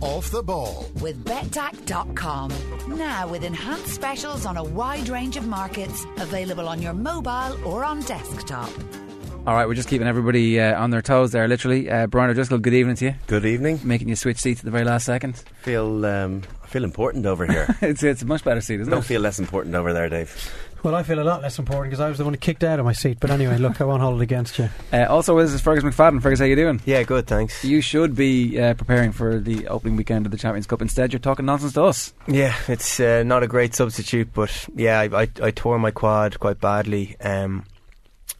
[0.00, 0.86] off the ball.
[1.00, 2.52] with betdac.com.
[2.88, 7.84] Now with enhanced specials on a wide range of markets available on your mobile or
[7.84, 8.70] on desktop.
[9.46, 11.88] All right, we're just keeping everybody uh, on their toes there, literally.
[11.90, 13.14] Uh, Brian O'Driscoll, good evening to you.
[13.26, 13.80] Good evening.
[13.82, 15.42] Making you switch seats at the very last second.
[15.62, 17.74] Feel um, I feel important over here.
[17.80, 18.94] it's, it's a much better seat, isn't it?
[18.94, 20.30] Don't feel less important over there, Dave.
[20.82, 22.78] Well, I feel a lot less important because I was the one who kicked out
[22.78, 23.18] of my seat.
[23.20, 24.68] But anyway, look, I won't hold it against you.
[24.92, 26.20] Uh, also, with us is Fergus McFadden.
[26.20, 26.80] Fergus, how you doing?
[26.84, 27.28] Yeah, good.
[27.28, 27.64] Thanks.
[27.64, 30.82] You should be uh, preparing for the opening weekend of the Champions Cup.
[30.82, 32.12] Instead, you're talking nonsense to us.
[32.26, 36.40] Yeah, it's uh, not a great substitute, but yeah, I, I, I tore my quad
[36.40, 37.66] quite badly um,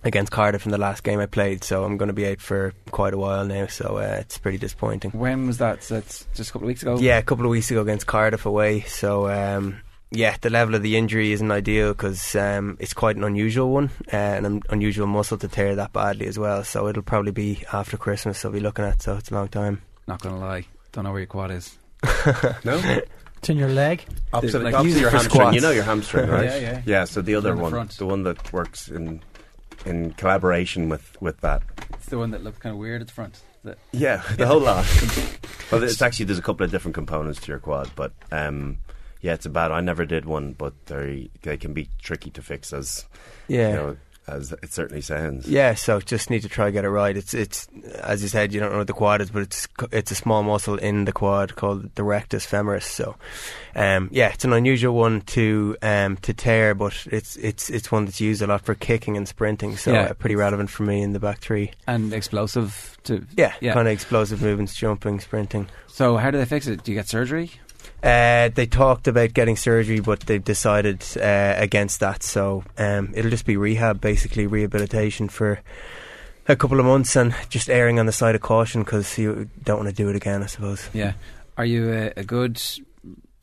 [0.02, 2.74] against Cardiff in the last game I played, so I'm going to be out for
[2.90, 3.68] quite a while now.
[3.68, 5.12] So uh, it's pretty disappointing.
[5.12, 5.84] When was that?
[5.84, 6.98] So that's just a couple of weeks ago.
[6.98, 8.80] Yeah, a couple of weeks ago against Cardiff away.
[8.80, 9.80] So um,
[10.10, 13.90] yeah, the level of the injury isn't ideal because um, it's quite an unusual one,
[14.12, 16.64] uh, and an unusual muscle to tear that badly as well.
[16.64, 18.44] So it'll probably be after Christmas.
[18.44, 19.02] I'll be looking at.
[19.02, 19.82] So it's a long time.
[20.08, 21.76] Not going to lie, don't know where your quad is.
[22.64, 22.80] No,
[23.38, 24.04] It's in your leg.
[24.32, 25.40] opposite, like- opposite use your for hamstring.
[25.40, 25.54] squats.
[25.54, 26.44] You know your hamstring, right?
[26.44, 26.82] Yeah, yeah.
[26.84, 27.04] Yeah.
[27.04, 27.96] So the other the one, front.
[27.96, 29.22] the one that works in
[29.86, 31.62] in collaboration with with that.
[31.94, 33.40] It's the one that looks kind of weird at the front.
[33.64, 34.84] The- Yeah, the whole lot.
[35.72, 38.76] well, it's actually there's a couple of different components to your quad, but um,
[39.20, 39.70] yeah, it's a bad.
[39.72, 43.06] I never did one, but they they can be tricky to fix as
[43.48, 43.68] Yeah.
[43.70, 43.96] you know
[44.28, 45.48] as it certainly sounds.
[45.48, 47.16] Yeah, so just need to try and get it right.
[47.16, 47.66] It's it's
[48.00, 50.42] as you said, you don't know what the quad is, but it's it's a small
[50.44, 52.84] muscle in the quad called the rectus femoris.
[52.84, 53.16] So,
[53.74, 58.04] um, yeah, it's an unusual one to um, to tear, but it's it's it's one
[58.04, 59.76] that's used a lot for kicking and sprinting.
[59.76, 60.02] So Yeah.
[60.02, 61.72] uh, pretty relevant for me in the back three.
[61.88, 63.26] and explosive to.
[63.36, 63.72] Yeah, Yeah.
[63.72, 65.66] kind of explosive movements, jumping, sprinting.
[65.88, 66.84] So, how do they fix it?
[66.84, 67.50] Do you get surgery?
[68.02, 72.22] Uh, they talked about getting surgery, but they've decided uh, against that.
[72.22, 75.60] So um, it'll just be rehab, basically rehabilitation for
[76.48, 79.78] a couple of months, and just erring on the side of caution because you don't
[79.78, 80.42] want to do it again.
[80.42, 80.88] I suppose.
[80.92, 81.12] Yeah.
[81.58, 82.60] Are you a, a good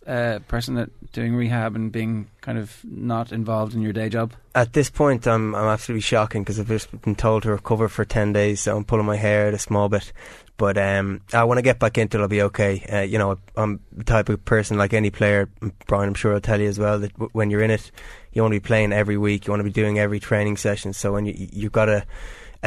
[0.08, 4.34] uh, person at doing rehab and being kind of not involved in your day job?
[4.56, 8.06] At this point, I'm I'm absolutely shocking because I've just been told to recover for
[8.06, 10.12] ten days, so I'm pulling my hair out a small bit.
[10.58, 12.84] But um, uh, when I get back into it, I'll be okay.
[12.92, 15.50] Uh, you know, I'm the type of person like any player.
[15.86, 17.92] Brian, I'm sure I'll tell you as well that w- when you're in it,
[18.34, 19.46] you want to be playing every week.
[19.46, 20.94] You want to be doing every training session.
[20.94, 22.06] So when you you've got a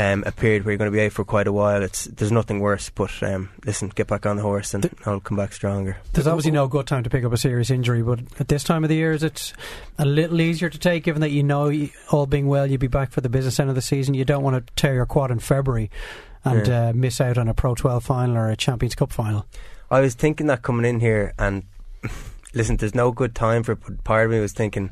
[0.00, 2.32] um, a period where you're going to be out for quite a while, it's there's
[2.32, 2.88] nothing worse.
[2.90, 5.98] But um, listen, get back on the horse and I'll come back stronger.
[6.12, 8.84] There's obviously no good time to pick up a serious injury, but at this time
[8.84, 9.52] of the year, is it
[9.98, 11.70] a little easier to take, given that you know,
[12.10, 14.14] all being well, you'll be back for the business end of the season.
[14.14, 15.90] You don't want to tear your quad in February
[16.44, 16.88] and Yeah.
[16.88, 19.44] uh, miss out on a Pro 12 final or a Champions Cup final.
[19.90, 21.64] I was thinking that coming in here, and
[22.54, 24.90] listen, there's no good time for it, but part of me was thinking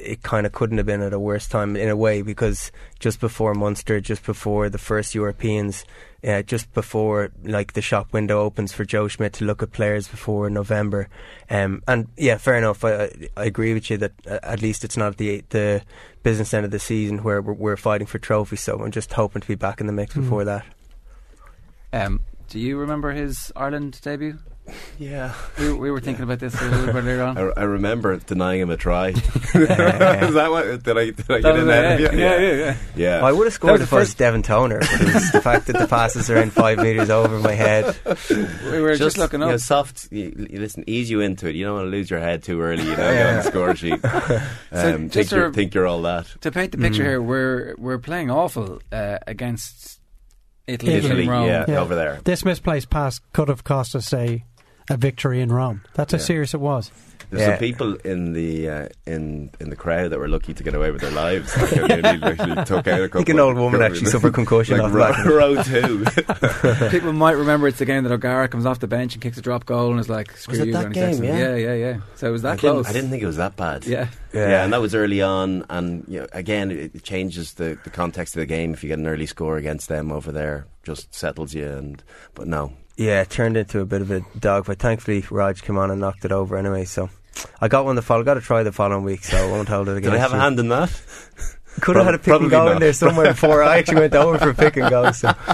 [0.00, 3.20] it kind of couldn't have been at a worse time in a way because just
[3.20, 5.84] before Munster, just before the first Europeans,
[6.24, 10.08] uh, just before like the shop window opens for Joe Schmidt to look at players
[10.08, 11.08] before November,
[11.48, 12.84] um, and yeah, fair enough.
[12.84, 15.82] I, I agree with you that uh, at least it's not the the
[16.22, 18.60] business end of the season where we're, we're fighting for trophies.
[18.60, 20.22] So I'm just hoping to be back in the mix Mm.
[20.22, 20.64] before that.
[21.92, 24.38] Um, do you remember his Ireland debut?
[24.98, 25.34] Yeah.
[25.58, 27.38] We, we were thinking about this a little bit earlier on.
[27.56, 29.08] I, I remember denying him a try.
[29.54, 30.82] Is that what?
[30.82, 32.00] Did I, did I get in yeah, there?
[32.00, 32.76] yeah, yeah, yeah.
[32.96, 33.26] Yeah.
[33.26, 35.40] I would have scored the if I was first- Devin Toner, but it was the
[35.40, 37.96] fact that the passes are in five metres over my head.
[38.64, 39.50] We were just, looking you up.
[39.52, 40.08] know, soft.
[40.10, 41.54] You, you listen, ease you into it.
[41.54, 42.82] You don't want to lose your head too early.
[42.84, 44.04] You know, get on the score sheet.
[44.72, 46.26] Um, just think, to- you're, think you're all that.
[46.42, 50.00] To paint the picture here, we're we're playing awful uh, against
[50.66, 51.46] Italy, Italy, in Rome.
[51.46, 51.80] yeah, Yeah.
[51.80, 52.20] over there.
[52.24, 54.44] This misplaced pass could have cost us a,
[54.90, 55.82] a victory in Rome.
[55.94, 56.90] That's how serious it was.
[57.30, 57.48] There's Yeah.
[57.50, 60.90] some people in the uh, in in the crowd that were lucky to get away
[60.90, 61.56] with their lives.
[61.60, 64.34] Like, I nearly actually took out a I think an old of- woman actually suffered
[64.34, 64.92] concussion like off
[65.24, 66.88] the row, back row two.
[66.90, 69.42] People might remember it's the game that O'Gara comes off the bench and kicks a
[69.42, 71.38] drop goal and is like, "Screw it you, that game, yeah?
[71.38, 71.96] yeah, yeah, yeah.
[72.16, 72.88] So it was that I didn't, close.
[72.88, 73.86] I didn't think it was that bad.
[73.86, 74.64] Yeah, Yeah.
[74.64, 78.34] and that was early on, and you know, again, it, it changes the, the context
[78.34, 78.72] of the game.
[78.72, 81.68] If you get an early score against them over there, just settles you.
[81.68, 82.02] And
[82.34, 84.78] but no, Yeah, it turned into a bit of a dogfight.
[84.78, 86.84] Thankfully, Rog came on and knocked it over anyway.
[86.84, 87.08] So
[87.58, 88.22] I got one the follow.
[88.24, 90.32] Got to try the following week, so I won't hold it did against I have
[90.32, 90.36] you.
[90.36, 90.90] a hand in that?
[91.80, 93.62] Could have had a pick and go in there somewhere before.
[93.62, 95.10] I actually went over for pick and go.
[95.12, 95.32] So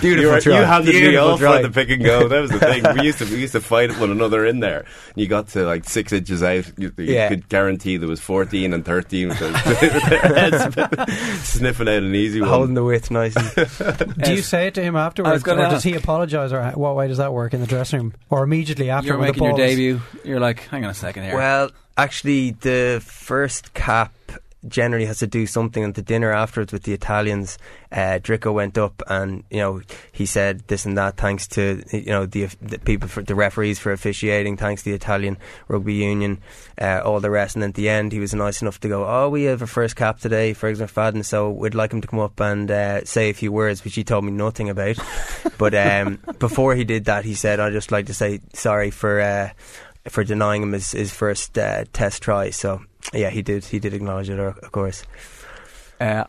[0.00, 0.58] beautiful you, were, try.
[0.58, 1.56] you handed me Beautiful off try.
[1.56, 2.28] on the pick and go.
[2.28, 2.84] That was the thing.
[2.98, 4.84] We used to we used to fight one another in there.
[5.14, 6.70] You got to like six inches out.
[6.78, 7.28] You, you Yeah.
[7.28, 9.50] could guarantee there was fourteen and thirteen with their,
[9.90, 12.50] their heads sniffing out an easy one.
[12.50, 13.64] holding the width nicely.
[14.22, 17.08] Do you say it to him afterwards, gonna or does he apologise, or what way
[17.08, 20.00] does that work in the dressing room, or immediately after you're making your debut.
[20.24, 21.34] You're like, hang on a second here.
[21.34, 24.12] Well, actually, the first cap
[24.68, 25.84] generally has to do something.
[25.84, 27.58] at the dinner afterwards with the Italians,
[27.92, 29.80] uh, Drico went up and you know
[30.12, 31.16] he said this and that.
[31.16, 34.56] Thanks to you know the, the people for the referees for officiating.
[34.56, 35.38] Thanks to the Italian
[35.68, 36.40] rugby union,
[36.80, 37.54] uh, all the rest.
[37.56, 39.96] And at the end, he was nice enough to go, "Oh, we have a first
[39.96, 41.24] cap today, Fergus McFadden.
[41.24, 44.04] So we'd like him to come up and uh, say a few words," which he
[44.04, 44.98] told me nothing about.
[45.58, 49.20] but um, before he did that, he said, "I'd just like to say sorry for."
[49.20, 49.50] Uh,
[50.08, 52.82] for denying him his, his first uh, test try, so
[53.12, 53.64] yeah, he did.
[53.64, 55.04] He did acknowledge it, of course.
[56.00, 56.24] Uh,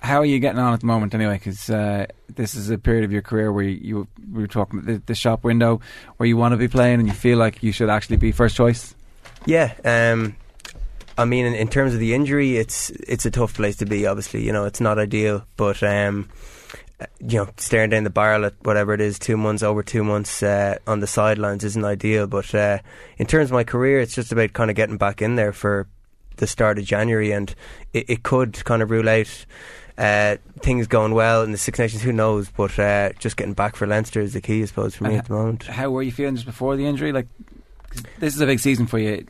[0.00, 1.34] how are you getting on at the moment, anyway?
[1.34, 5.02] Because uh, this is a period of your career where you, we were talking the,
[5.04, 5.80] the shop window
[6.16, 8.56] where you want to be playing and you feel like you should actually be first
[8.56, 8.94] choice.
[9.46, 10.36] Yeah, um,
[11.18, 14.06] I mean, in, in, terms of the injury, it's it's a tough place to be.
[14.06, 16.28] Obviously, you know, it's not ideal, but um,
[17.20, 20.42] you know, staring down the barrel at whatever it is, two months over two months
[20.42, 22.26] uh, on the sidelines isn't ideal.
[22.26, 22.78] But uh,
[23.18, 25.86] in terms of my career, it's just about kind of getting back in there for
[26.40, 27.54] the start of January, and
[27.92, 29.46] it, it could kind of rule out.
[29.96, 32.50] Uh, things going well in the Six Nations, who knows?
[32.50, 35.26] But uh, just getting back for Leinster is the key, I suppose, for me at
[35.26, 35.64] the moment.
[35.64, 37.12] How were you feeling just before the injury?
[37.12, 37.26] Like,
[38.18, 39.26] this is a big season for you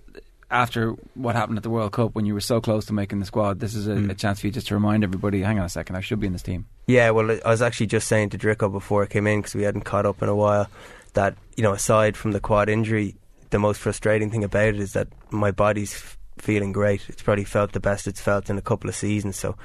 [0.51, 3.25] after what happened at the World Cup when you were so close to making the
[3.25, 4.11] squad, this is a, mm.
[4.11, 6.27] a, chance for you just to remind everybody, hang on a second, I should be
[6.27, 6.67] in this team.
[6.87, 9.63] Yeah, well, I was actually just saying to Drico before I came in because we
[9.63, 10.69] hadn't caught up in a while
[11.15, 13.17] that you know, aside from the quad injury,
[13.51, 17.09] the most frustrating thing about it is that my body's feeling great.
[17.09, 19.37] It's probably felt the best it's felt in a couple of seasons.
[19.37, 19.57] So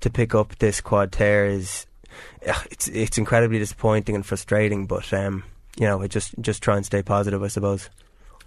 [0.00, 1.86] to pick up this quad tear is
[2.42, 4.86] it's it's incredibly disappointing and frustrating.
[4.86, 5.44] But um,
[5.76, 7.88] you know, I just just try and stay positive, I suppose.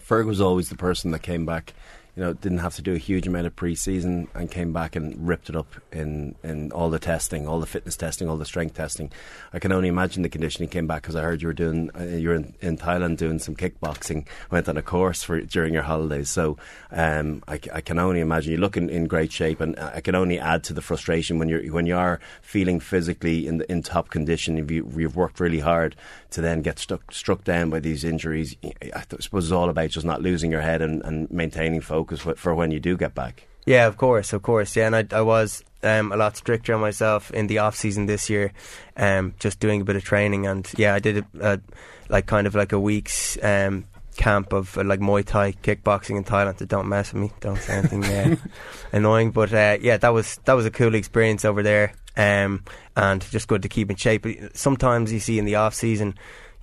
[0.02, 1.74] Ferg was always the person that came back
[2.16, 5.28] you know, didn't have to do a huge amount of pre-season and came back and
[5.28, 8.76] ripped it up in, in all the testing, all the fitness testing, all the strength
[8.76, 9.12] testing.
[9.52, 11.92] I can only imagine the condition he came back because I heard you were doing,
[12.00, 15.74] uh, you were in, in, Thailand doing some kickboxing, went on a course for during
[15.74, 16.30] your holidays.
[16.30, 16.58] So
[16.92, 20.16] um, I, I, can only imagine you look in, in, great shape, and I can
[20.16, 23.84] only add to the frustration when you're when you are feeling physically in the, in
[23.84, 24.58] top condition.
[24.58, 25.96] If you, you've worked really hard
[26.32, 30.06] to then get stuck struck down by these injuries, I suppose it's all about just
[30.06, 33.48] not losing your head and, and maintaining focus focus for when you do get back.
[33.66, 34.75] Yeah, of course, of course.
[34.75, 38.06] Yeah, and I, I was um, a lot stricter on myself in the off season
[38.06, 38.54] this year,
[38.96, 40.46] um, just doing a bit of training.
[40.46, 41.60] And yeah, I did a, a
[42.07, 43.86] like kind of like a week's um,
[44.18, 46.60] camp of uh, like Muay Thai kickboxing in Thailand.
[46.60, 47.31] So don't mess with me.
[47.40, 48.36] Don't say anything uh,
[48.92, 49.31] annoying.
[49.31, 52.63] But uh, yeah, that was that was a cool experience over there, um,
[52.96, 54.28] and just good to keep in shape.
[54.54, 56.13] Sometimes you see in the off season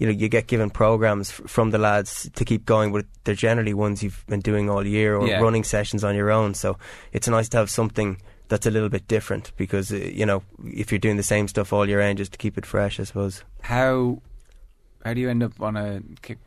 [0.02, 3.36] you know you get given programs f- from the lads to keep going, but they're
[3.36, 5.40] generally ones you've been doing all year or yeah.
[5.40, 6.54] running sessions on your own.
[6.54, 6.76] So
[7.12, 10.90] it's nice to have something that's a little bit different because uh, you know if
[10.90, 13.44] you're doing the same stuff all year round, just to keep it fresh, I suppose.
[13.60, 14.20] How
[15.04, 16.38] how do you end up on a kick?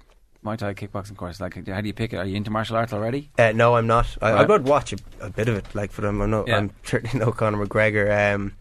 [0.44, 1.40] Muay Thai kickboxing course.
[1.40, 2.18] Like, how do you pick it?
[2.18, 3.32] Are you into martial arts already?
[3.40, 4.16] Uh, no, I'm not.
[4.22, 6.58] I, I would watch a, a, bit of it, like, but I'm, I'm, yeah.
[6.58, 8.36] I'm certainly no Conor McGregor.
[8.36, 8.54] Um,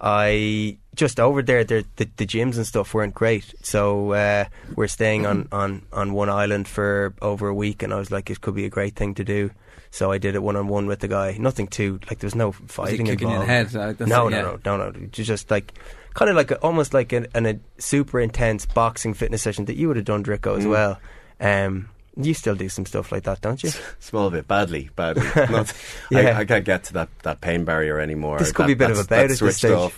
[0.00, 3.54] I just over there, the, the gyms and stuff weren't great.
[3.62, 4.44] So uh,
[4.74, 8.30] we're staying on, on, on one island for over a week, and I was like,
[8.30, 9.50] it could be a great thing to do.
[9.90, 11.36] So I did it one on one with the guy.
[11.38, 13.48] Nothing too like there was no fighting was involved.
[13.48, 13.98] head?
[14.00, 15.06] No, no, no, no, no, no.
[15.06, 15.74] Just like
[16.14, 19.76] kind of like a, almost like an, an, a super intense boxing fitness session that
[19.76, 20.70] you would have done, Drico, as mm.
[20.70, 21.00] well.
[21.40, 23.70] Um, you still do some stuff like that, don't you?
[23.98, 25.26] Small bit, badly, badly.
[25.50, 25.72] Not,
[26.10, 26.36] yeah.
[26.36, 28.38] I, I, can't get to that, that pain barrier anymore.
[28.38, 29.92] This could that, be a bit of a bout at this stage.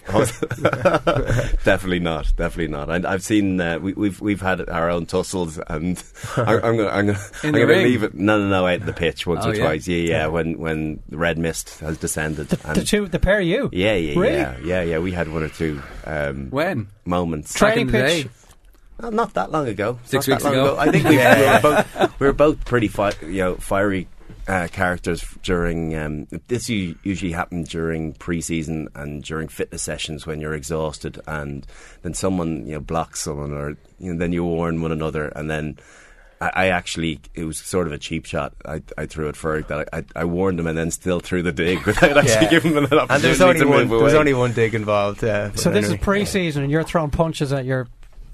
[1.65, 2.91] definitely not, definitely not.
[2.91, 6.03] I, have seen uh, we, have we've, we've had our own tussles, and
[6.37, 8.15] I, am going I'm gonna, I'm gonna leave it.
[8.15, 9.65] No, no, no, out the pitch once oh, or yeah?
[9.65, 9.89] twice.
[9.89, 12.49] Yeah, yeah, When when red mist has descended.
[12.49, 13.71] The, the two, the pair of you.
[13.73, 14.37] Yeah, yeah, really?
[14.37, 14.99] yeah, yeah, yeah.
[14.99, 15.83] We had one or two.
[16.05, 18.25] Um, when moments training pitch.
[18.25, 18.33] Well,
[19.11, 19.99] not that long ago.
[20.05, 20.75] Six not weeks ago.
[20.75, 20.79] ago.
[20.79, 21.39] I think we, yeah.
[21.39, 24.09] we, were both, we were both pretty fi- you know, fiery
[24.49, 30.55] uh, characters during um, this usually happened during pre-season and during fitness sessions when you're
[30.55, 31.67] exhausted and
[32.03, 35.49] then someone you know blocks someone or you know, then you warn one another and
[35.49, 35.79] then
[36.41, 39.63] I, I, actually it was sort of a cheap shot I, I threw it for
[39.63, 42.51] that I, I, warned him and then still threw the dig without actually yeah.
[42.51, 45.23] giving him an opportunity and there was only one there was only one dig involved
[45.23, 45.99] uh, so this anyway.
[45.99, 47.87] is pre-season and you're throwing punches at your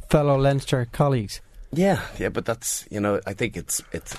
[0.08, 1.40] fellow Leinster colleagues.
[1.72, 4.16] Yeah, yeah, but that's you know I think it's it's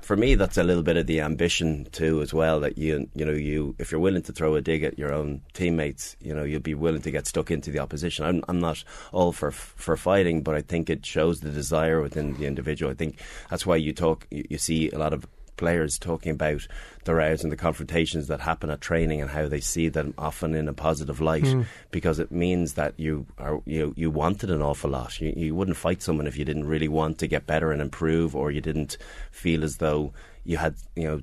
[0.00, 3.24] for me that's a little bit of the ambition too as well that you you
[3.24, 6.44] know you if you're willing to throw a dig at your own teammates you know
[6.44, 9.96] you'll be willing to get stuck into the opposition I'm I'm not all for for
[9.96, 13.76] fighting but I think it shows the desire within the individual I think that's why
[13.76, 15.26] you talk you, you see a lot of
[15.56, 16.66] players talking about
[17.04, 20.54] the rows and the confrontations that happen at training and how they see them often
[20.54, 21.64] in a positive light mm.
[21.90, 25.20] because it means that you are you you wanted an awful lot.
[25.20, 28.34] You, you wouldn't fight someone if you didn't really want to get better and improve,
[28.34, 28.96] or you didn't
[29.30, 30.12] feel as though
[30.44, 31.22] you had you know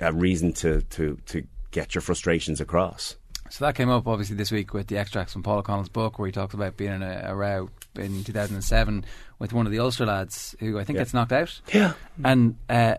[0.00, 3.16] a reason to to to get your frustrations across.
[3.50, 6.26] So that came up obviously this week with the extracts from Paul O'Connell's book, where
[6.26, 9.04] he talks about being in a, a row in 2007
[9.38, 11.02] with one of the Ulster lads who I think Yeah.
[11.02, 11.60] gets knocked out.
[11.72, 11.92] Yeah,
[12.24, 12.96] And uh,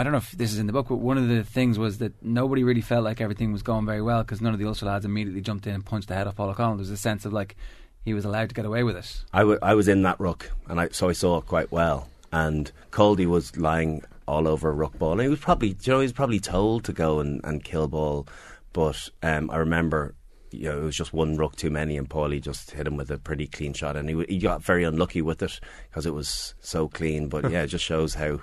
[0.00, 1.98] I don't know if this is in the book, but one of the things was
[1.98, 4.86] that nobody really felt like everything was going very well because none of the Ulster
[4.86, 6.76] lads immediately jumped in and punched the head off Paul O'Connell.
[6.76, 7.54] There was a sense of like
[8.02, 9.24] he was allowed to get away with it.
[9.34, 12.08] I, w- I was in that ruck, and I so I saw it quite well.
[12.32, 15.98] And Coldy was lying all over a ruck ball, and he was probably, you know,
[15.98, 18.26] he was probably told to go and, and kill ball,
[18.72, 20.14] but um, I remember.
[20.52, 23.08] You know, it was just one ruck too many, and Paulie just hit him with
[23.12, 26.54] a pretty clean shot, and he he got very unlucky with it because it was
[26.58, 27.28] so clean.
[27.28, 28.40] But yeah, it just shows how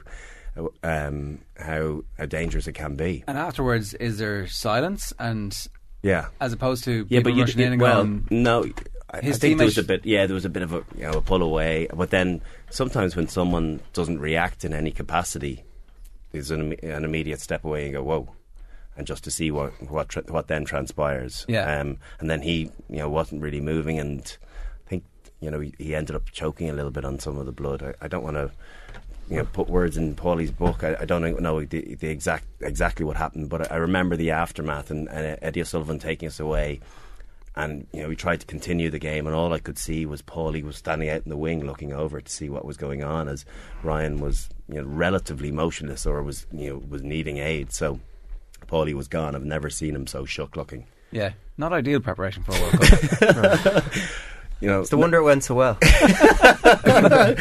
[0.84, 3.24] um, how how dangerous it can be.
[3.28, 5.56] And afterwards, is there silence and
[6.04, 8.66] Yeah, as opposed to yeah, but you rushing in and well, going, no.
[9.10, 11.04] I, I think there was a bit, yeah, there was a bit of a you
[11.04, 11.88] know a pull away.
[11.94, 15.64] But then sometimes when someone doesn't react in any capacity,
[16.32, 18.28] there's an, an immediate step away and go whoa,
[18.98, 21.46] and just to see what what tra- what then transpires.
[21.48, 21.80] Yeah.
[21.80, 24.38] Um, and then he you know wasn't really moving, and
[24.86, 25.06] I think
[25.40, 27.82] you know he, he ended up choking a little bit on some of the blood.
[27.82, 28.52] I, I don't want to.
[29.30, 30.84] You know, put words in Paulie's book.
[30.84, 34.32] I, I don't know the, the exact exactly what happened, but I, I remember the
[34.32, 36.80] aftermath and, and Eddie O'Sullivan taking us away
[37.58, 40.22] and you know we tried to continue the game, and all I could see was
[40.22, 43.28] Paulie was standing out in the wing, looking over to see what was going on,
[43.28, 43.46] as
[43.84, 47.74] Ryan was you know relatively motionless or was you know was needing aid.
[47.74, 48.00] So
[48.68, 49.36] Paulie was gone.
[49.36, 50.86] I've never seen him so shook looking.
[51.12, 53.84] yeah, not ideal preparation for a World Cup.
[54.60, 55.78] You know, It's the wonder it went so well.
[55.84, 57.36] I-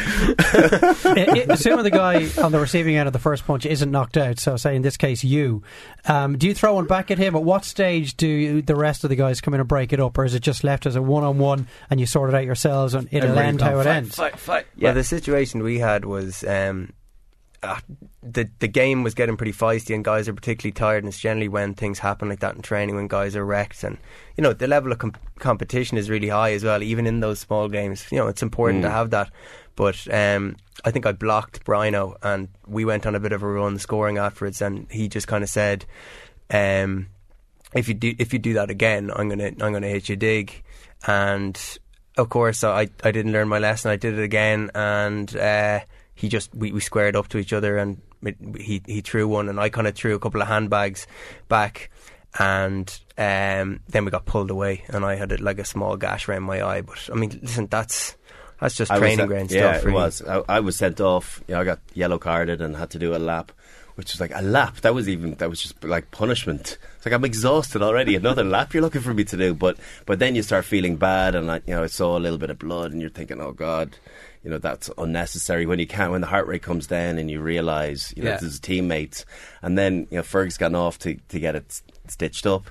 [1.05, 4.39] I- assuming the guy on the receiving end of the first punch isn't knocked out,
[4.39, 5.63] so say in this case you,
[6.05, 7.35] um, do you throw one back at him?
[7.35, 9.99] At what stage do you, the rest of the guys come in and break it
[9.99, 12.93] up, or is it just left as a one-on-one and you sort it out yourselves
[12.93, 14.15] and it'll Everybody's end gone, how it fight, ends?
[14.15, 14.65] Fight, fight.
[14.79, 16.93] Well, the situation we had was um,
[17.67, 17.79] uh,
[18.23, 21.03] the the game was getting pretty feisty, and guys are particularly tired.
[21.03, 23.97] And it's generally when things happen like that in training, when guys are wrecked, and
[24.35, 26.81] you know the level of com- competition is really high as well.
[26.81, 29.31] Even in those small games, you know it's important to have that.
[29.75, 33.47] But um, I think I blocked Brino, and we went on a bit of a
[33.47, 35.85] run scoring afterwards, and he just kind of said.
[36.49, 37.07] Um,
[37.73, 40.63] if you do if you do that again, I'm gonna I'm gonna hit you dig,
[41.05, 41.59] and
[42.17, 43.91] of course I I didn't learn my lesson.
[43.91, 45.81] I did it again, and uh,
[46.17, 49.49] he just we, we squared up to each other, and it, he he threw one,
[49.49, 51.05] and I kind of threw a couple of handbags
[51.47, 51.91] back,
[52.39, 56.43] and um, then we got pulled away, and I had like a small gash around
[56.43, 56.81] my eye.
[56.81, 58.17] But I mean, listen, that's
[58.59, 59.83] that's just I training sent- ground yeah, stuff.
[59.83, 59.95] it really.
[59.95, 60.21] was.
[60.23, 61.43] I, I was sent off.
[61.47, 63.51] You know, I got yellow carded and had to do a lap,
[63.93, 64.77] which was like a lap.
[64.77, 66.79] That was even that was just like punishment.
[66.95, 68.15] It's like I'm exhausted already.
[68.15, 71.35] Another lap you're looking for me to do, but but then you start feeling bad,
[71.35, 73.51] and I, you know I saw a little bit of blood, and you're thinking, oh
[73.51, 73.95] god.
[74.43, 77.41] You know that's unnecessary when you can't when the heart rate comes down and you
[77.41, 78.37] realise you know Yeah.
[78.37, 79.25] there's teammates
[79.61, 82.69] and then you know Ferg's gone off to, to get it stitched up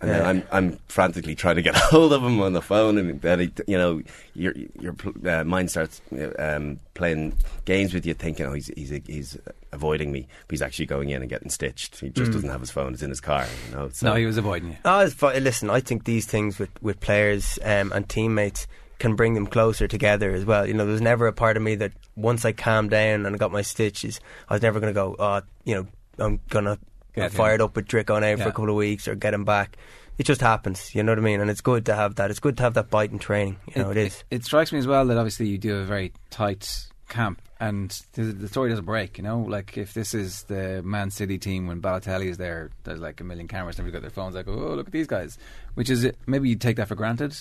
[0.00, 2.98] and then I'm I'm frantically trying to get a hold of him on the phone,
[2.98, 4.02] and then he, you know
[4.34, 6.00] your your uh, mind starts
[6.40, 7.34] um, playing
[7.66, 9.38] games with you, thinking, oh, he's he's he's
[9.70, 12.00] avoiding me, but he's actually going in and getting stitched.
[12.00, 13.46] He just doesn't have his phone; it's in his car.
[13.68, 14.76] You know, so No, he was avoiding you.
[14.84, 18.66] Oh, listen, I think these things with, with players um, and teammates
[19.02, 20.64] can bring them closer together as well.
[20.64, 23.34] You know, there was never a part of me that once I calmed down and
[23.34, 25.86] I got my stitches, I was never going to go, oh, you know,
[26.24, 26.78] I'm going to
[27.16, 29.34] Yeah, get fired up with Drick on out for a couple of weeks or get
[29.34, 29.76] him back.
[30.18, 31.40] It just happens, you know what I mean?
[31.40, 32.30] And it's good to have that.
[32.30, 33.56] It's good to have that bite in training.
[33.74, 34.22] You know, it is.
[34.30, 38.22] It, strikes me as well that obviously you do a very tight camp, and the,
[38.24, 39.18] the story doesn't break.
[39.18, 43.00] You know, like if this is the Man City team when Balotelli is there, there's
[43.00, 43.80] like a million cameras.
[43.80, 44.34] Everybody's got their phones.
[44.36, 45.38] Like, oh, look at these guys.
[45.74, 47.34] Which is maybe you take that for granted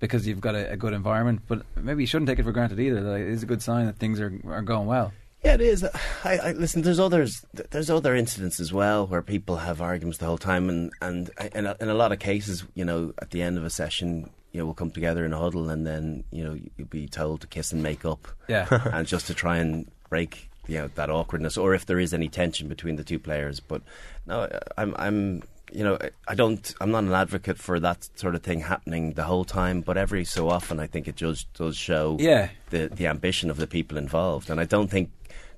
[0.00, 2.80] because you've got a, a good environment, but maybe you shouldn't take it for granted
[2.80, 3.02] either.
[3.02, 5.12] That it is a good sign that things are are going well.
[5.44, 5.84] Yeah, it is.
[6.24, 6.82] I, I listen.
[6.82, 7.46] There's others.
[7.54, 11.66] There's other incidents as well where people have arguments the whole time, and and in
[11.66, 14.28] a, uh, in a lot of cases, you know, at the end of a session,
[14.52, 17.40] you know, we'll come together in a huddle, and then you know you'll be told
[17.42, 18.66] to kiss and make up, Yeah.
[18.92, 22.28] and just to try and break you know that awkwardness, or if there is any
[22.28, 23.60] tension between the two players.
[23.60, 23.80] But
[24.26, 25.42] no, uh, I'm I'm
[25.72, 25.98] you know
[26.28, 29.80] I don't I'm not an advocate for that sort of thing happening the whole time,
[29.80, 32.48] but every so often I think it just does show Yeah.
[32.70, 35.10] the the ambition of the people involved, and I don't think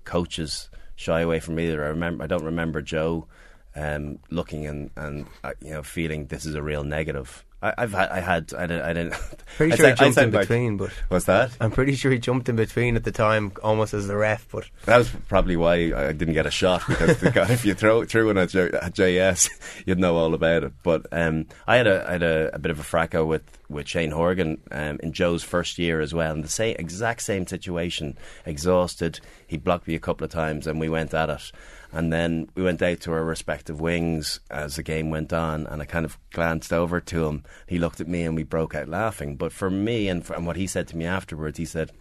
[0.04, 1.84] coaches shy away from either.
[1.84, 3.26] I remember I don't remember Joe
[3.74, 7.44] um, looking and and uh, you know feeling this is a real negative.
[7.62, 9.14] I, I've had, I had, I didn't, I didn't.
[9.56, 11.56] Pretty I sure he I jumped said in between, but What's that?
[11.60, 14.48] I'm pretty sure he jumped in between at the time, almost as the ref.
[14.50, 17.74] But That was probably why I didn't get a shot because the guy, if you
[17.74, 19.50] throw threw one at, J, JS,
[19.86, 20.72] you'd know all about it.
[20.82, 23.86] But um, I had a I had a, a bit of a fracas with, with
[23.86, 28.16] Shane Horgan um, in Joe's first year as well, in the same exact same situation.
[28.46, 31.52] Exhausted, he blocked me a couple of times, and we went at it.
[31.92, 35.82] And then we went out to our respective wings as the game went on, and
[35.82, 37.44] I kind of glanced over to him.
[37.66, 39.36] He looked at me, and we broke out laughing.
[39.36, 41.92] But for me, and, for, and what he said to me afterwards, he said,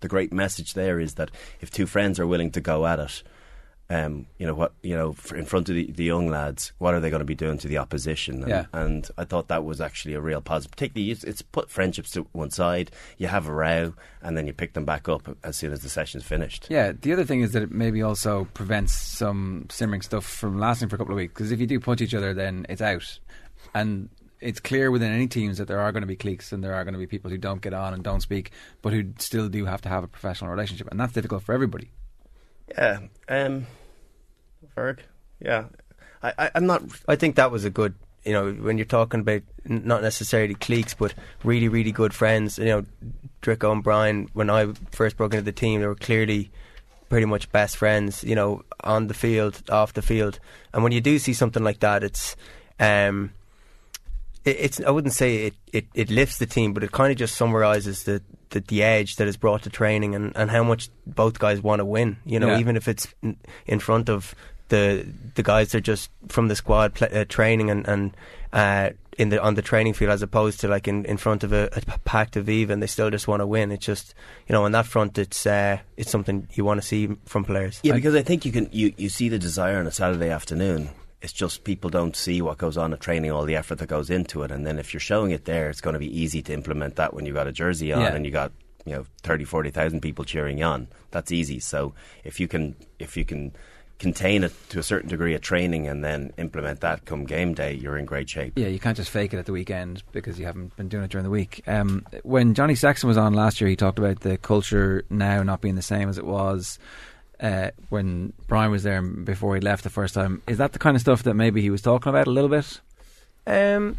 [0.00, 3.22] the great message there is that if two friends are willing to go at it,
[3.90, 7.00] um, you know what, you know, in front of the, the young lads, what are
[7.00, 8.36] they going to be doing to the opposition?
[8.42, 8.64] And, Yeah.
[8.72, 10.70] and I thought that was actually a real positive.
[10.70, 12.92] Particularly, it's, it's put friendships to one side.
[13.18, 13.92] You have a row,
[14.22, 16.68] and then you pick them back up as soon as the session's finished.
[16.70, 20.88] Yeah, the other thing is that it maybe also prevents some simmering stuff from lasting
[20.88, 21.34] for a couple of weeks.
[21.34, 23.18] Because if you do punch each other, then it's out.
[23.74, 24.08] And
[24.40, 26.84] it's clear within any teams that there are going to be cliques and there are
[26.84, 29.64] going to be people who don't get on and don't speak, but who still do
[29.66, 30.88] have to have a professional relationship.
[30.90, 31.90] And that's difficult for everybody.
[32.68, 33.66] Yeah, um,
[34.76, 35.00] Ferg.
[35.40, 35.64] Yeah,
[36.22, 36.82] I, I, I'm not.
[37.08, 37.94] I think that was a good.
[38.24, 42.58] You know, when you're talking about not necessarily cliques, but really, really good friends.
[42.58, 42.84] You know,
[43.42, 44.28] Drico and Brian.
[44.34, 46.50] When I first broke into the team, they were clearly
[47.08, 48.22] pretty much best friends.
[48.22, 50.38] You know, on the field, off the field,
[50.74, 52.36] and when you do see something like that, it's.
[52.78, 53.32] Um,
[54.44, 57.18] it, it's I wouldn't say it, it, it lifts the team, but it kind of
[57.18, 60.90] just summarises the, the the edge that is brought to training and, and how much
[61.06, 62.16] both guys want to win.
[62.24, 62.58] You know, Yeah.
[62.58, 64.34] even if it's in, in front of
[64.68, 68.16] the the guys that are just from the squad pla uh, training and and
[68.52, 71.52] uh, in the on the training field as opposed to like in, in front of
[71.52, 73.72] a, a packed Aviva and they still just want to win.
[73.72, 74.14] It's just
[74.48, 77.80] you know on that front, it's uh, it's something you want to see from players.
[77.82, 80.90] Yeah, because I think you can you, you see the desire on a Saturday afternoon.
[81.22, 84.08] It's just people don't see what goes on at training, all the effort that goes
[84.10, 86.52] into it, and then if you're showing it there, it's going to be easy to
[86.54, 88.14] implement that when you got a jersey on Yeah.
[88.14, 88.52] and you got
[88.86, 90.88] you know 30, 40,000 people cheering you on.
[91.10, 91.60] That's easy.
[91.60, 91.92] So
[92.24, 93.52] if you can if you can
[93.98, 97.74] contain it to a certain degree at training and then implement that come game day,
[97.74, 98.54] you're in great shape.
[98.56, 101.10] Yeah, you can't just fake it at the weekend because you haven't been doing it
[101.10, 101.62] during the week.
[101.66, 105.60] Um, when Johnny Sexton was on last year, he talked about the culture now not
[105.60, 106.78] being the same as it was
[107.40, 110.42] uh, when Brian was there before he left the first time.
[110.46, 112.80] Is that the kind of stuff that maybe he was talking about a little bit?
[113.46, 113.98] Um,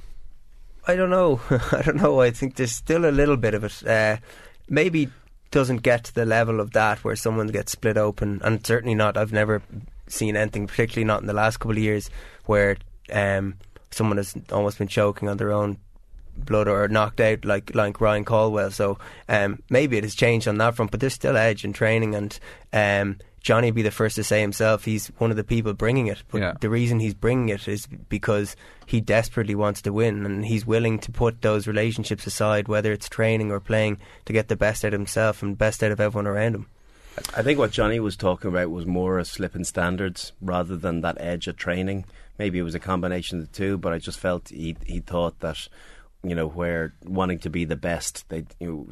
[0.87, 1.41] I don't know.
[1.71, 2.21] I don't know.
[2.21, 3.85] I think there's still a little bit of it.
[3.85, 4.17] Uh,
[4.69, 5.09] maybe
[5.49, 9.17] doesn't get to the level of that where someone gets split open, and certainly not.
[9.17, 9.61] I've never
[10.07, 12.09] seen anything, particularly not in the last couple of years,
[12.45, 12.77] where
[13.11, 13.55] um,
[13.91, 15.77] someone has almost been choking on their own
[16.37, 18.71] blood or knocked out like like Ryan Caldwell.
[18.71, 22.15] So um, maybe it has changed on that front, but there's still edge in training,
[22.15, 22.39] and
[22.71, 26.07] um, Johnny would be the first to say himself he's one of the people bringing
[26.07, 26.21] it.
[26.31, 26.53] But Yeah.
[26.61, 30.99] the reason he's bringing it is because he desperately wants to win, and he's willing
[30.99, 34.93] to put those relationships aside, whether it's training or playing, to get the best out
[34.93, 36.67] of himself and best out of everyone around him.
[37.35, 41.01] I think what Johnny was talking about was more a slip in standards rather than
[41.01, 42.05] that edge at training.
[42.39, 45.39] Maybe it was a combination of the two, but I just felt he he thought
[45.41, 45.67] that
[46.23, 48.87] you know where wanting to be the best, they you know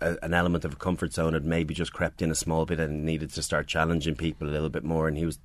[0.00, 2.78] the, an element of a comfort zone had maybe just crept in a small bit
[2.78, 5.08] and needed to start challenging people a little bit more.
[5.08, 5.38] And he was,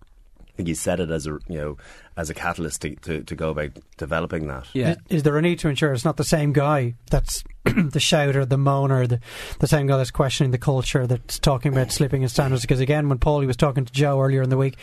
[0.54, 1.78] I think he said it as a you know
[2.16, 4.68] as a catalyst to to, to go about developing that.
[4.74, 4.92] Yeah.
[4.92, 8.46] Is, is there a need to ensure it's not the same guy that's the shouter,
[8.46, 9.20] the moaner, the,
[9.60, 12.62] the same guy that's questioning the culture, that's talking about slipping in standards?
[12.62, 14.78] Because again, when Paulie was talking to Joe earlier in the week,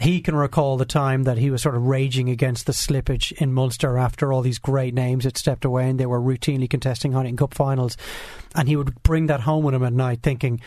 [0.00, 3.52] he can recall the time that he was sort of raging against the slippage in
[3.52, 7.38] Munster after all these great names had stepped away and they were routinely contesting Heineken
[7.38, 7.96] Cup finals.
[8.56, 10.60] And he would bring that home with him at night thinking,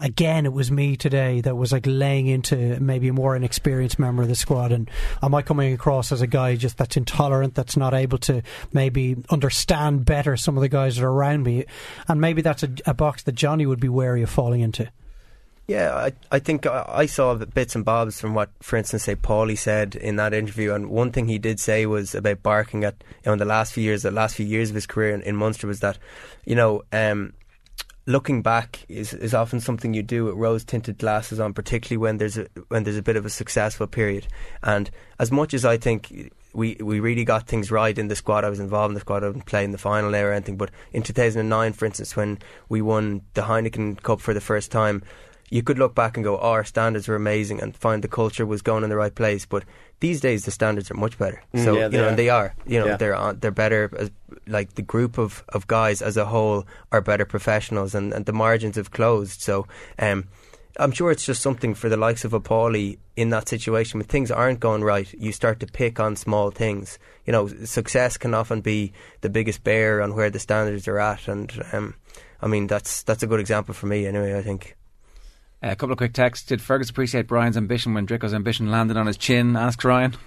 [0.00, 4.22] again, it was me today that was like laying into maybe a more inexperienced member
[4.22, 4.90] of the squad, and
[5.22, 9.16] am I coming across as a guy just that's intolerant, that's not able to maybe
[9.30, 11.66] understand better some of the guys that are around me,
[12.08, 14.90] and maybe that's a, a box that Johnny would be wary of falling into.
[15.70, 19.14] Yeah, I, I think I, I saw bits and bobs from what, for instance, say
[19.14, 22.96] Paulie said in that interview, and one thing he did say was about barking at
[23.08, 25.22] you know in the last few years, the last few years of his career in,
[25.22, 25.96] in Munster was that,
[26.44, 27.34] you know, um,
[28.06, 32.18] looking back is, is often something you do with rose tinted glasses on, particularly when
[32.18, 34.26] there's a when there's a bit of a successful period.
[34.62, 38.44] And as much as I think we we really got things right in the squad,
[38.44, 40.56] I was involved in the squad, I didn't play in the final there or anything.
[40.56, 45.02] But in 2009, for instance, when we won the Heineken Cup for the first time.
[45.50, 48.46] You could look back and go, oh, our standards were amazing, and find the culture
[48.46, 49.44] was going in the right place.
[49.46, 49.64] But
[49.98, 51.42] these days, the standards are much better.
[51.52, 52.08] Mm, So yeah, you know, are.
[52.08, 52.54] and they are.
[52.66, 52.96] You know, Yeah.
[52.96, 53.90] they're on, they're better.
[53.98, 54.10] As,
[54.46, 58.32] like the group of, of guys as a whole are better professionals, and, and the
[58.32, 59.40] margins have closed.
[59.42, 59.66] So,
[59.98, 60.28] um,
[60.78, 64.06] I'm sure it's just something for the likes of a Paulie in that situation when
[64.06, 65.12] things aren't going right.
[65.18, 66.96] You start to pick on small things.
[67.26, 71.26] You know, success can often be the biggest bear on where the standards are at,
[71.26, 71.94] and um,
[72.40, 74.38] I mean that's that's a good example for me anyway.
[74.38, 74.76] I think.
[75.62, 76.46] A couple of quick texts.
[76.46, 79.56] Did Fergus appreciate Brian's ambition when Drico's ambition landed on his chin?
[79.56, 80.16] Asks Ryan.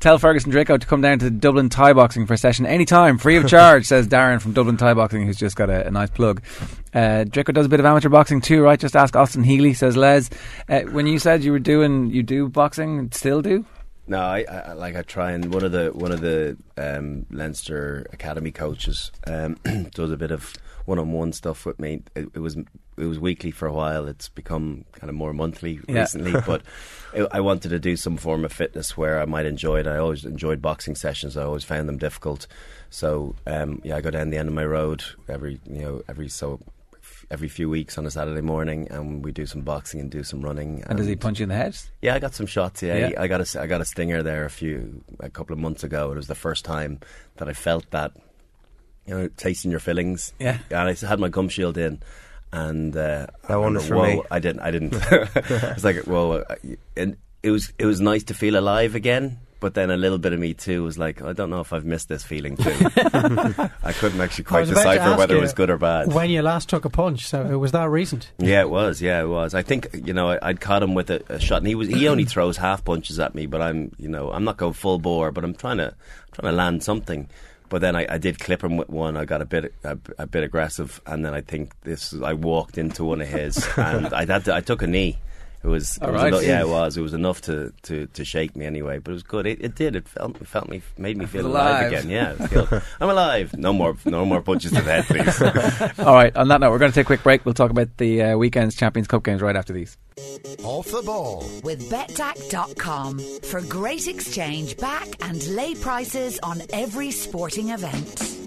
[0.00, 3.36] Tell Ferguson Draco to come down to Dublin Thai Boxing for a session anytime, free
[3.36, 6.42] of charge, says Darren from Dublin Thai Boxing, who's just got a, a nice plug.
[6.92, 8.80] Uh, Drico does a bit of amateur boxing too, right?
[8.80, 10.28] Just ask Austin Healey, says Les.
[10.68, 13.64] Uh, when you said you were doing, you do boxing, still do?
[14.08, 18.04] No, I, I like I try and one of the one of the um, Leinster
[18.12, 19.56] academy coaches um,
[19.94, 20.52] does a bit of
[20.86, 22.02] one-on-one stuff with me.
[22.14, 22.56] It, it, was
[22.96, 24.06] it was weekly for a while.
[24.08, 26.00] It's become kind of more monthly Yeah.
[26.00, 26.62] recently, but
[27.14, 29.86] it, I wanted to do some form of fitness where I might enjoy it.
[29.86, 31.36] I always enjoyed boxing sessions.
[31.36, 32.46] I always found them difficult.
[32.90, 36.28] So um, yeah, I go down the end of my road every you know every
[36.28, 36.60] so
[37.30, 40.42] every few weeks on a Saturday morning, and we do some boxing and do some
[40.42, 40.82] running.
[40.86, 41.74] And does he punch you in the head?
[42.02, 42.82] Yeah, I got some shots.
[42.82, 43.20] Yeah, Yeah.
[43.22, 46.12] I got a I got a stinger there a few a couple of months ago.
[46.12, 47.00] It was the first time
[47.36, 48.12] that I felt that
[49.06, 50.32] you know tasting your fillings.
[50.38, 50.58] Yeah.
[50.70, 52.02] and I had my gum shield in,
[52.52, 54.22] and uh, I That one was for whoa, me.
[54.30, 54.60] I didn't.
[54.60, 54.94] I didn't.
[55.12, 56.56] it's like whoa, uh,
[56.96, 59.38] and it was it was nice to feel alive again.
[59.60, 61.84] But then a little bit of me too was like, I don't know if I've
[61.84, 62.74] missed this feeling too.
[63.84, 66.12] I couldn't actually quite was about to decipher whether you it was good or bad.
[66.12, 68.32] When you last took a punch, so it was that recent.
[68.38, 69.00] Yeah, it was.
[69.00, 69.54] Yeah, it was.
[69.54, 71.86] I think you know I, I'd caught him with a, a shot, and he was
[71.86, 74.98] he only throws half punches at me, but I'm you know I'm not going full
[74.98, 75.94] bore, but I'm trying to
[76.32, 77.28] trying to land something.
[77.72, 79.16] But then I, I did clip him with one.
[79.16, 82.76] I got a bit a, a bit aggressive, and then I think this I walked
[82.76, 85.16] into one of his, and I had to, I took a knee.
[85.64, 86.26] It was, it was right.
[86.32, 86.96] eno- yeah, it was.
[86.96, 89.46] It was enough to, to, to shake me anyway, but it was good.
[89.46, 89.94] It, it did.
[89.94, 91.92] It felt, it felt me, made me feel alive.
[91.92, 92.04] alive.
[92.04, 92.10] again.
[92.10, 92.82] Yeah, it.
[93.00, 93.56] I'm alive.
[93.56, 95.98] No more, no more punches to the head, please.
[96.04, 97.44] All right, on that note, we're going to take a quick break.
[97.44, 99.96] We'll talk about the uh, weekend's Champions Cup games right after these.
[100.64, 107.70] Off the ball with betdac.com for great exchange back and lay prices on every sporting
[107.70, 108.38] event.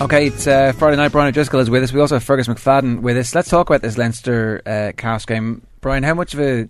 [0.00, 1.10] Okay, it's uh, Friday night.
[1.10, 1.92] Brian O'Driscoll is with us.
[1.92, 3.34] We also have Fergus McFadden with us.
[3.34, 5.62] Let's talk about this Leinster uh, Castres game.
[5.80, 6.68] Brian, how much of a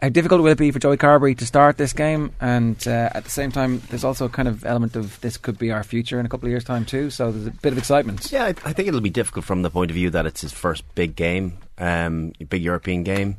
[0.00, 2.32] how difficult will it be for Joey Carbery to start this game?
[2.40, 5.58] And uh, at the same time, there's also a kind of element of this could
[5.58, 7.08] be our future in a couple of years' time too.
[7.08, 8.30] So there's a bit of excitement.
[8.30, 10.52] Yeah, I, I think it'll be difficult from the point of view that it's his
[10.52, 13.38] first big game, um, big European game.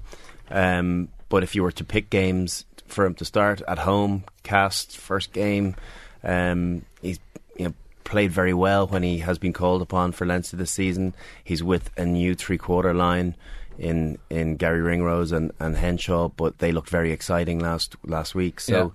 [0.49, 4.95] Um, but if you were to pick games for him to start at home, Castres
[4.95, 5.75] first game,
[6.23, 7.19] um, he's
[7.57, 11.13] you know played very well when he has been called upon for Leinster this season.
[11.43, 13.35] He's with a new three quarter line
[13.79, 18.59] in in Gary Ringrose and, and Henshaw, but they looked very exciting last last week.
[18.59, 18.93] So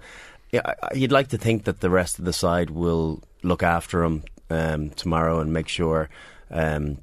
[0.53, 4.03] yeah, I- you'd like to think that the rest of the side will look after
[4.05, 6.09] him um, tomorrow and make sure.
[6.51, 6.99] Um,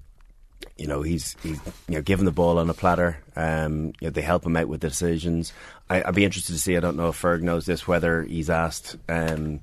[0.78, 3.18] you know he's he's you know given the ball on a platter.
[3.36, 5.52] Um, you know they help him out with decisions.
[5.90, 6.78] I, I'd be interested to see.
[6.78, 9.60] I don't know if Ferg knows this whether he's asked um,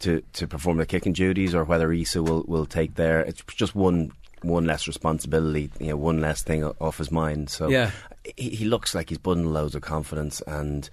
[0.00, 3.20] to to perform the kicking duties or whether Isa will will take there.
[3.20, 5.70] It's just one one less responsibility.
[5.80, 7.50] You know one less thing off his mind.
[7.50, 7.90] So Yeah.
[8.36, 10.88] he, he looks like he's building loads of confidence and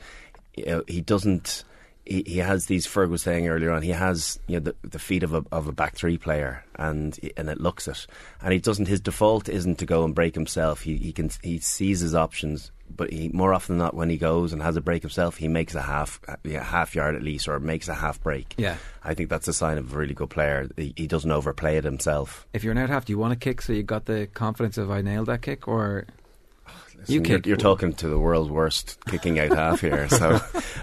[0.56, 1.64] you know, he doesn't.
[2.06, 2.86] He, he has these.
[2.86, 3.82] Ferg was saying earlier on.
[3.82, 7.18] He has you know the, the feet of a of a back three player, and
[7.38, 8.06] and it looks it.
[8.42, 8.90] And he doesn't.
[8.90, 10.82] His default isn't to go and break himself.
[10.82, 14.18] He he can he sees his options, but he more often than not when he
[14.18, 17.48] goes and has a break himself, he makes a half yeah, half yard at least,
[17.48, 18.54] or makes a half break.
[18.58, 18.78] Yeah.
[19.04, 20.70] I think that's a sign of a really good player.
[20.78, 22.48] He, he doesn't overplay it himself.
[22.54, 24.78] If you're an out half, do you want to kick so you got the confidence
[24.78, 27.46] of I nailed that kick, or you Listen, you're, kick?
[27.48, 30.40] you're talking to the world's worst kicking out half here, so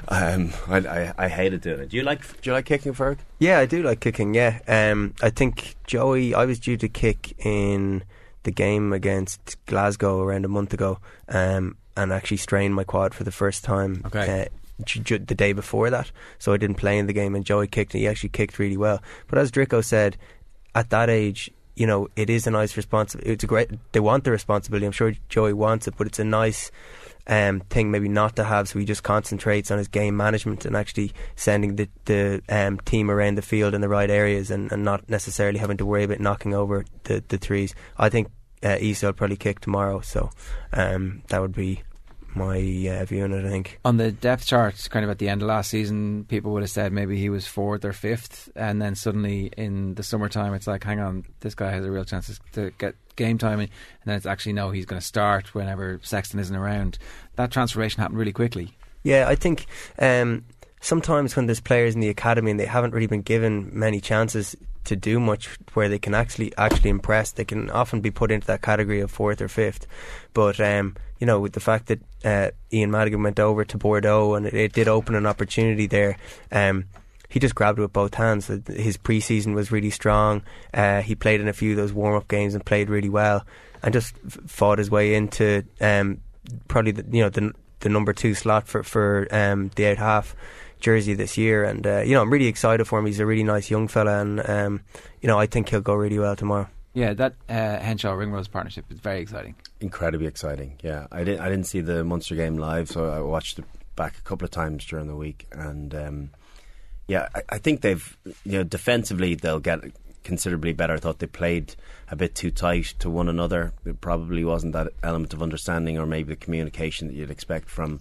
[0.08, 1.88] um, I, I I hated doing it.
[1.90, 3.18] Do you like do you like kicking, Ferg?
[3.38, 4.34] Yeah, I do like kicking.
[4.34, 6.34] Yeah, um, I think Joey.
[6.34, 8.02] I was due to kick in
[8.42, 13.24] the game against Glasgow around a month ago, um, and actually strained my quad for
[13.24, 14.02] the first time.
[14.06, 14.42] Okay.
[14.42, 14.44] Uh,
[15.06, 17.34] the day before that, so I didn't play in the game.
[17.34, 17.92] And Joey kicked.
[17.92, 19.02] He actually kicked really well.
[19.28, 20.16] But as Drico said,
[20.74, 23.30] at that age, you know, it is a nice responsibility.
[23.32, 23.70] It's a great.
[23.92, 24.86] They want the responsibility.
[24.86, 26.70] I'm sure Joey wants it, but it's a nice
[27.26, 28.68] um, thing maybe not to have.
[28.68, 33.10] So he just concentrates on his game management and actually sending the the um, team
[33.10, 36.20] around the field in the right areas and, and not necessarily having to worry about
[36.20, 37.74] knocking over the the threes.
[37.98, 38.28] I think
[38.62, 40.30] uh, Isa will probably kick tomorrow, so
[40.72, 41.82] um, that would be
[42.34, 43.44] my uh, view on it.
[43.44, 43.78] I think.
[43.84, 46.70] on the depth chart, kind of at the end of last season, people would have
[46.70, 50.84] said maybe he was fourth or fifth, and then suddenly in the summertime, it's like,
[50.84, 53.70] hang on, this guy has a real chance to get game time, and
[54.04, 56.98] then it's actually no, he's going to start whenever Sexton isn't around.
[57.36, 58.76] That transformation happened really quickly.
[59.02, 59.66] Yeah, I think
[59.98, 60.44] um,
[60.80, 64.56] sometimes when there's players in the academy and they haven't really been given many chances
[64.84, 67.32] to do much where they can actually actually impress.
[67.32, 69.86] They can often be put into that category of fourth or fifth.
[70.32, 74.34] But um, you know, with the fact that uh, Ian Madigan went over to Bordeaux
[74.34, 76.16] and it, it did open an opportunity there.
[76.50, 76.86] Um,
[77.28, 78.48] he just grabbed it with both hands.
[78.48, 80.42] His preseason was really strong.
[80.74, 83.46] Uh, he played in a few of those warm up games and played really well,
[83.84, 86.20] and just fought his way into um,
[86.66, 90.34] probably the, you know the the number two slot for for um, the out half
[90.80, 91.62] jersey this year.
[91.62, 93.06] And uh, you know, I'm really excited for him.
[93.06, 94.80] He's a really nice young fella, and um,
[95.20, 96.68] you know, I think he'll go really well tomorrow.
[96.92, 99.54] Yeah, that uh, Henshaw Ringrose partnership is very exciting.
[99.80, 100.78] Incredibly exciting.
[100.82, 104.18] Yeah, I didn't I didn't see the Munster game live, so I watched it back
[104.18, 106.30] a couple of times during the week, and um,
[107.06, 109.80] yeah, I, I, think they've you know defensively they'll get
[110.24, 110.94] considerably better.
[110.94, 111.76] I thought they played
[112.10, 113.72] a bit too tight to one another.
[113.84, 118.00] It probably wasn't that element of understanding or maybe the communication that you'd expect from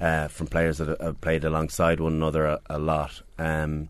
[0.00, 3.22] uh, from players that have played alongside one another a, a lot.
[3.38, 3.88] Um,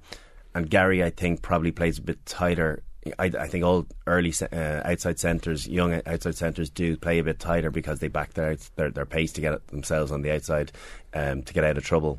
[0.54, 2.82] and Gary, I think, probably plays a bit tighter.
[3.18, 7.38] I, I think all early uh, outside centres, young outside centres, do play a bit
[7.38, 10.72] tighter because they back their their, their pace to get themselves on the outside
[11.14, 12.18] um, to get out of trouble.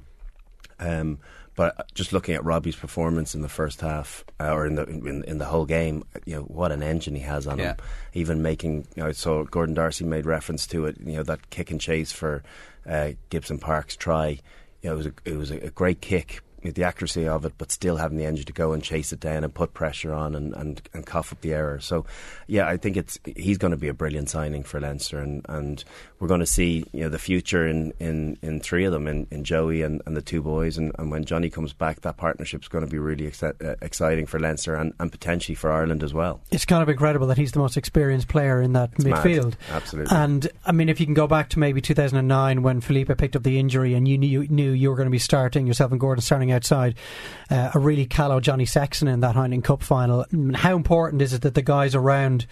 [0.79, 1.19] Um,
[1.55, 5.25] but just looking at Robbie's performance in the first half, uh, or in the in,
[5.25, 7.71] in, the whole game, you know what an engine he has on yeah.
[7.71, 7.77] him.
[8.13, 10.95] Even making, you know, so Gordon D'Arcy made reference to it.
[11.03, 12.43] You know that kick and chase for
[12.87, 14.39] uh, Gibson Park's try.
[14.81, 17.71] You know, it was a, it was a great kick, the accuracy of it, but
[17.71, 20.53] still having the engine to go and chase it down and put pressure on and,
[20.53, 21.79] and, and cough up the error.
[21.79, 22.05] So,
[22.47, 25.83] yeah, I think it's he's going to be a brilliant signing for Leinster, and, and
[26.19, 29.27] we're going to see you know the future in, in, in three of them, in,
[29.31, 32.61] in Joey and, and the two boys, and, and when Johnny comes back, that partnership
[32.61, 36.03] is going to be really exci- uh, exciting for Leinster and, and potentially for Ireland
[36.03, 36.41] as well.
[36.51, 39.43] It's kind of incredible that he's the most experienced player in that it's midfield.
[39.45, 39.57] Mad.
[39.71, 40.15] Absolutely.
[40.15, 43.43] And I mean, if you can go back to maybe 2009 when Felipe picked up
[43.43, 46.21] the injury and you knew, knew you were going to be starting yourself and Gordon
[46.21, 46.95] starting outside
[47.49, 50.25] uh, a really callow Johnny Sexton in that Heineken Cup final.
[50.55, 52.45] How important is it that the guys around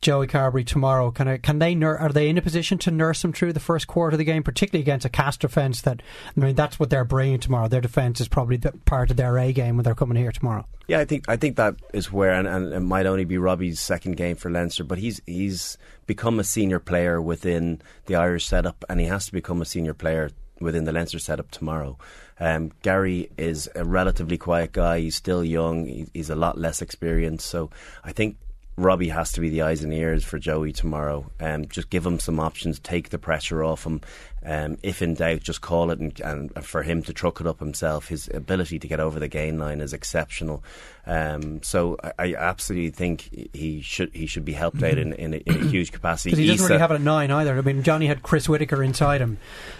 [0.00, 3.24] Joey Carbery tomorrow can I, can they nur- are they in a position to nurse
[3.24, 6.02] him through the first quarter of the game, particularly against a Castres defence that
[6.36, 7.68] I mean that's what they're bringing tomorrow.
[7.68, 10.66] Their defence is probably part of their A game when they're coming here tomorrow.
[10.86, 13.80] Yeah, I think I think that is where, and, and it might only be Robbie's
[13.80, 18.84] second game for Leinster, but he's he's become a senior player within the Irish setup,
[18.88, 21.98] and he has to become a senior player within the Leinster setup tomorrow.
[22.38, 25.00] Um, Gary is a relatively quiet guy.
[25.00, 26.06] He's still young.
[26.12, 27.46] he's a lot less experienced.
[27.46, 27.70] So
[28.04, 28.36] I think
[28.78, 31.30] Robbie has to be the eyes and ears for Joey tomorrow.
[31.40, 34.02] Um, just give him some options, take the pressure off him.
[34.48, 37.58] Um, if in doubt, just call it, and, and, for him to truck it up
[37.58, 40.62] himself, his ability to get over the gain line is exceptional.
[41.04, 45.34] Um, so I, I, absolutely think he should he should be helped out in, in,
[45.34, 46.30] a, in a huge capacity.
[46.30, 47.56] Because he doesn't really have it at nine either.
[47.56, 49.38] I mean, Johnny had Chris Whitaker inside him.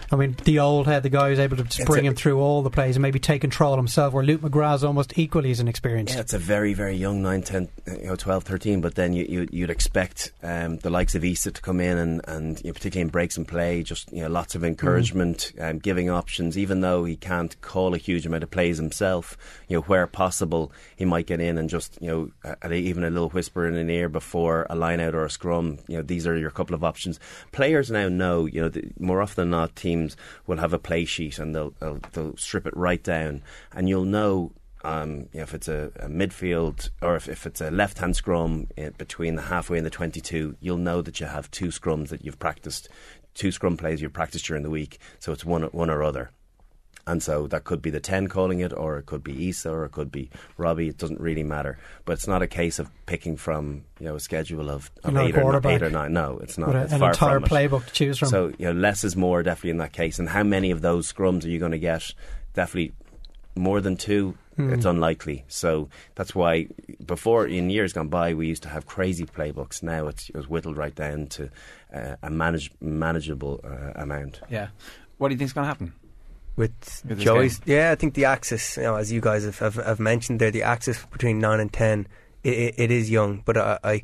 [0.09, 2.61] I mean, the old head, the guy who's able to bring a, him through all
[2.61, 4.13] the plays and maybe take control himself.
[4.13, 6.15] Where Luke McGrath's almost equally as inexperienced.
[6.15, 9.47] Yeah, it's a very very young 9, 10, you know, 12, 13, But then you,
[9.51, 12.73] you would expect um, the likes of Isa to come in and and you know,
[12.73, 15.69] particularly in breaks and play, just you know lots of encouragement, mm.
[15.69, 16.57] um, giving options.
[16.57, 20.71] Even though he can't call a huge amount of plays himself, you know where possible,
[20.95, 22.07] he might get in and just you
[22.43, 25.29] know, a, even a little whisper in an ear before a line out or a
[25.29, 25.79] scrum.
[25.87, 27.19] You know, these are your couple of options.
[27.51, 31.05] Players now know, you know, the, more often than not, teams will have a play
[31.05, 33.43] sheet and they'll, they'll, they'll strip it right down,
[33.73, 34.51] and you'll know
[34.83, 38.15] um, you know, if it's a, a, midfield or if, if it's a left hand
[38.15, 42.09] scrum uh, between the halfway and the 22, you'll know that you have two scrums
[42.09, 42.87] that you've practiced,
[43.37, 44.99] two scrum plays you've practiced during the week.
[45.19, 46.31] So it's one, one or other.
[47.07, 49.85] And so that could be the 10 calling it, or it could be Isa, or
[49.85, 50.89] it could be Robbie.
[50.89, 51.77] It doesn't really matter.
[52.03, 55.37] But it's not a case of picking from you know a schedule of, of eight,
[55.37, 56.11] or, eight, or, nine.
[56.11, 56.75] No, it's not.
[56.75, 58.27] A, an entire playbook to choose from.
[58.27, 60.19] So you know, less is more definitely in that case.
[60.19, 62.13] And how many of those scrums are you going to get?
[62.53, 62.93] Definitely
[63.57, 64.37] more than two.
[64.57, 64.73] Mm.
[64.73, 65.45] It's unlikely.
[65.47, 66.67] So that's why
[67.05, 69.83] before in years gone by we used to have crazy playbooks.
[69.83, 71.49] Now it's, it's whittled right down to
[71.93, 74.41] uh, a manage, manageable uh, amount.
[74.49, 74.69] Yeah.
[75.19, 75.93] What do you think is going to happen?
[76.57, 77.61] with, with Joey's.
[77.65, 80.51] Yeah, I think the axis, you know, as you guys have, have, have mentioned there,
[80.51, 82.07] the axis between nine and ten,
[82.43, 84.03] it, it, it is young, but I, I,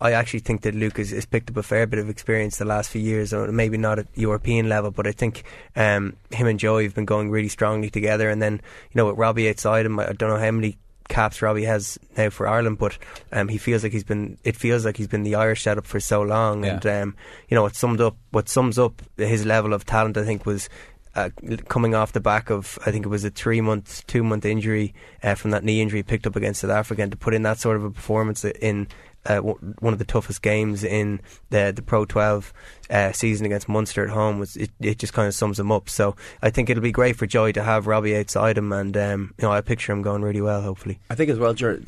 [0.00, 2.66] I actually think that Luke has, has, picked up a fair bit of experience the
[2.66, 6.58] last few years, or maybe not at European level, but I think um, him and
[6.58, 8.28] Joey have been going really strongly together.
[8.28, 10.76] And then, you know, with Robbie outside him, I don't know how many
[11.08, 12.98] caps Robbie has now for Ireland, but
[13.32, 14.38] um, he feels like he's been.
[14.44, 16.74] It feels like he's been the Irish setup for so long, yeah.
[16.74, 17.16] and um,
[17.48, 20.16] you know, what summed up what sums up his level of talent.
[20.16, 20.68] I think was
[21.14, 21.30] uh,
[21.68, 24.94] coming off the back of I think it was a three month, two month injury
[25.22, 27.58] uh, from that knee injury picked up against South Africa, and to put in that
[27.58, 28.88] sort of a performance in
[29.28, 32.52] uh, one of the toughest games in the the Pro 12
[32.90, 34.38] uh, season against Munster at home.
[34.38, 35.88] Was it, it just kind of sums him up.
[35.88, 39.34] So I think it'll be great for Joy to have Robbie outside him, and um,
[39.38, 40.62] you know I picture him going really well.
[40.62, 41.80] Hopefully, I think as well, Ger,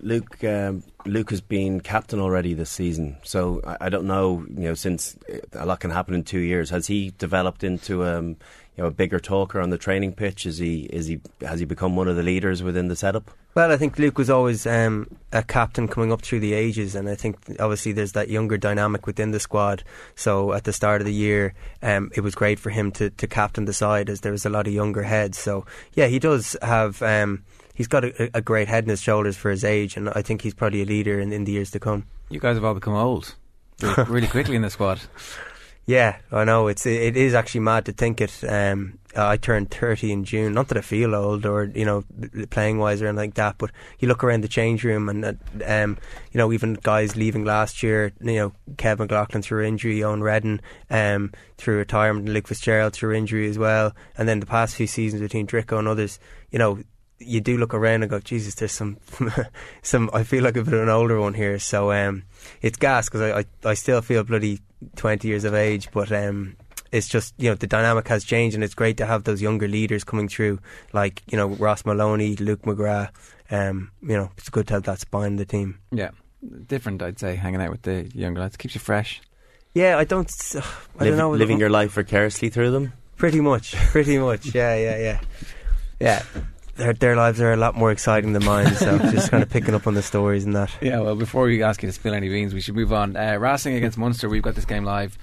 [0.00, 3.16] Luke um, Luke has been captain already this season.
[3.22, 6.40] So I, I, don't know, you know, since uh, a lot can happen in two
[6.40, 8.36] years, has he developed into um,
[8.76, 10.46] you know a bigger talker on the training pitch?
[10.46, 13.30] Is he is he has he become one of the leaders within the setup?
[13.54, 17.08] Well, I think Luke was always um, a captain coming up through the ages, and
[17.08, 19.82] I think obviously there's that younger dynamic within the squad.
[20.14, 23.26] So at the start of the year, um, it was great for him to, to
[23.26, 25.38] captain the side as there was a lot of younger heads.
[25.38, 27.00] So yeah, he does have.
[27.02, 30.20] Um, he's got a, a, great head in his shoulders for his age, and I
[30.20, 32.04] think he's probably a leader in, in the years to come.
[32.28, 33.36] You guys have all become old
[33.80, 35.00] really, really quickly in the squad.
[35.86, 38.42] Yeah, I know it's it is actually mad to think it.
[38.42, 40.52] Um, I turned thirty in June.
[40.52, 42.02] Not that I feel old or you know
[42.50, 43.70] playing wise or anything like that, but
[44.00, 45.32] you look around the change room and uh,
[45.64, 45.96] um,
[46.32, 48.10] you know even guys leaving last year.
[48.20, 53.14] You know Kevin McLaughlin through injury, Eoin Reddan um, through retirement, and Luke Fitzgerald through
[53.14, 56.18] injury as well, and then the past few seasons between Drico and others.
[56.50, 56.80] You know
[57.18, 58.98] you do look around and go, Jesus, there's some,
[59.82, 60.10] some.
[60.12, 61.58] I feel like a bit of an older one here.
[61.58, 62.24] So um,
[62.60, 64.60] it's gas because I, I, I still feel bloody
[64.96, 66.56] 20 years of age, but um,
[66.92, 69.68] it's just you know the dynamic has changed, and it's great to have those younger
[69.68, 70.58] leaders coming through,
[70.92, 73.10] like you know Ross Molony, Luke McGrath.
[73.50, 75.78] Um, you know, it's good to have that spine in the team.
[75.92, 76.10] Yeah,
[76.66, 79.20] different, I'd say, hanging out with the younger lads keeps you fresh.
[79.74, 80.30] Yeah, I don't.
[80.54, 80.60] Uh,
[80.98, 81.30] I Liv- don't know.
[81.32, 82.92] Living your life vicariously through them.
[83.16, 84.54] Pretty much, pretty much.
[84.54, 85.20] Yeah, yeah, yeah,
[86.00, 86.22] yeah
[86.76, 88.74] their their lives are a lot more exciting than mine.
[88.74, 90.70] So just kind of picking up on the stories and that.
[90.80, 91.00] Yeah.
[91.00, 93.16] Well, before we ask you to spill any beans, we should move on.
[93.16, 94.28] Uh, Racing against Munster.
[94.28, 95.18] We've got this game live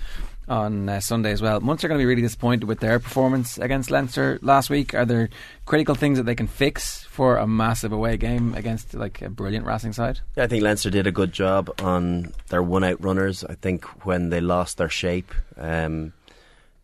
[0.47, 1.59] on uh, Sunday as well.
[1.61, 4.93] Munster are going to be really disappointed with their performance against Leinster last week.
[4.93, 5.29] Are there
[5.65, 9.65] critical things that they can fix for a massive away game against like a brilliant
[9.65, 10.19] Racing side?
[10.35, 13.43] Yeah, I think Leinster did a good job on their one-out runners.
[13.43, 16.13] I think when they lost their shape, um,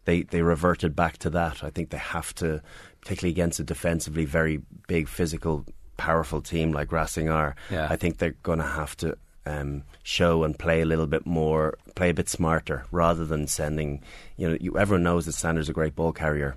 [0.05, 1.63] they they reverted back to that.
[1.63, 2.61] I think they have to
[3.01, 5.65] particularly against a defensively very big, physical,
[5.97, 7.87] powerful team like Racing are, yeah.
[7.89, 11.77] I think they're going to have to um, show and play a little bit more,
[11.95, 14.03] play a bit smarter, rather than sending.
[14.37, 16.55] You know, you, everyone knows that Stander is a great ball carrier.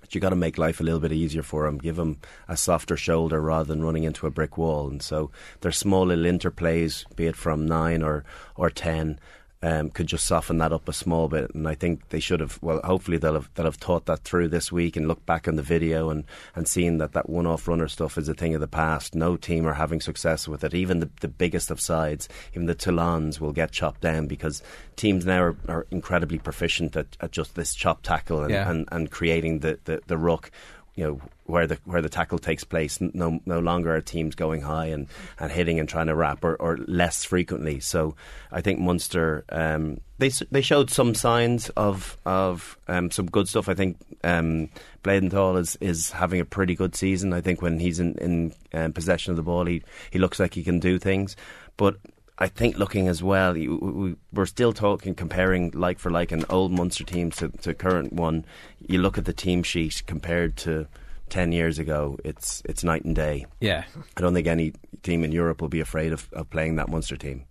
[0.00, 1.78] But you got to make life a little bit easier for him.
[1.78, 4.88] Give him a softer shoulder rather than running into a brick wall.
[4.88, 8.24] And so there's small little interplays, be it from nine or
[8.56, 9.18] or ten,
[9.62, 11.52] um, could just soften that up a small bit.
[11.54, 12.58] And I think they should have.
[12.62, 15.56] Well, hopefully they'll have they'll have thought that through this week and look back on
[15.56, 18.68] the video and and seen that that one-off runner stuff is a thing of the
[18.68, 19.14] past.
[19.14, 20.74] No team are having success with it.
[20.74, 24.62] Even the, the biggest of sides, even the Toulons, will get chopped down because
[24.96, 28.68] teams now are, are incredibly proficient at, at, just this chop tackle and, yeah.
[28.70, 30.50] and, and creating the, the, the ruck
[30.98, 33.00] you know where the where the tackle takes place.
[33.00, 35.06] No no longer are teams going high and,
[35.38, 37.78] and hitting and trying to wrap or, or less frequently.
[37.78, 38.16] So
[38.50, 43.68] I think Munster um, they they showed some signs of of um, some good stuff.
[43.68, 44.70] I think um,
[45.04, 47.32] Bleyendaal is is having a pretty good season.
[47.32, 50.54] I think when he's in in um, possession of the ball, he he looks like
[50.54, 51.36] he can do things,
[51.76, 51.96] but.
[52.38, 56.70] I think looking as well, we, are still talking, comparing like for like an old
[56.70, 58.44] Munster team to, to current one.
[58.78, 60.86] You look at the team sheet compared to
[61.30, 63.46] 10 years ago, it's it's night and day.
[63.60, 63.84] Yeah.
[64.16, 64.72] I don't think any
[65.02, 67.44] team in Europe will be afraid of, of playing that Munster team.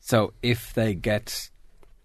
[0.00, 1.50] So if they get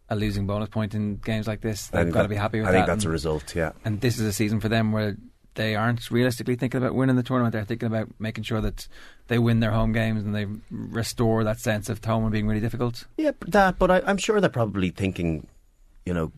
[0.10, 2.72] a losing bonus point in games like this, they've got to be happy with I
[2.72, 2.78] that.
[2.78, 3.72] I think that's and, a result, yeah.
[3.86, 5.18] And this is a season for them where
[5.56, 7.54] they aren't realistically thinking about winning the tournament.
[7.54, 8.88] They're thinking about making sure that
[9.28, 12.62] they win their home games and they restore that sense of home and being really
[12.62, 13.06] difficult.
[13.18, 13.68] Yeah, that.
[13.68, 15.48] Uh, but I, I'm sure they're probably thinking,
[16.06, 16.32] you know,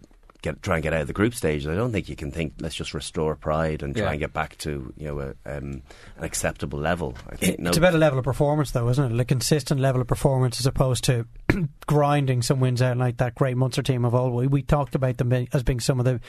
[0.43, 1.65] get try and get out of the group stage.
[1.65, 4.11] I don't think you can think let's just restore pride and try yeah.
[4.11, 5.81] and get back to you know a, um,
[6.17, 7.15] an acceptable level.
[7.29, 9.19] I think it's no, about a better level of performance, though, isn't it?
[9.19, 11.25] A consistent level of performance as opposed to
[11.87, 14.33] grinding some wins out like that great Munster team of old.
[14.33, 16.19] We, we talked about them as being some of the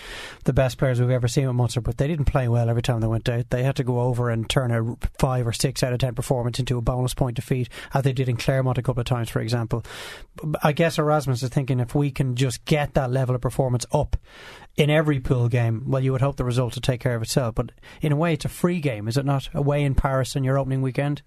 [0.44, 3.00] the best players we've ever seen at Munster, but they didn't play well every time
[3.00, 3.50] they went out.
[3.50, 6.59] They had to go over and turn a five or six out of ten performance
[6.61, 9.40] into a bonus point defeat, as they did in Clermont a couple of times, for
[9.40, 9.85] example.
[10.62, 14.03] I guess Erasmus is thinking if we can just get that level of performance up
[14.04, 14.16] up
[14.76, 17.54] in every pool game, well, you would hope the result would take care of itself.
[17.54, 19.48] But in a way, it's a free game, is it not?
[19.54, 21.22] Away in Paris in your opening weekend?